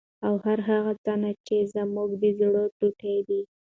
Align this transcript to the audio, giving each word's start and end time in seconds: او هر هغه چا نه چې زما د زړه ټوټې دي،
او 0.27 0.33
هر 0.45 0.59
هغه 0.69 0.93
چا 1.03 1.13
نه 1.23 1.31
چې 1.45 1.55
زما 1.73 2.03
د 2.21 2.23
زړه 2.39 2.63
ټوټې 2.77 3.17
دي، 3.27 3.41